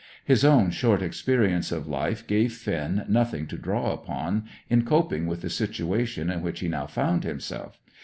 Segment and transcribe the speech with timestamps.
[0.25, 5.41] His own short experience of life gave Finn nothing to draw upon in coping with
[5.43, 7.77] the situation in which he now found himself.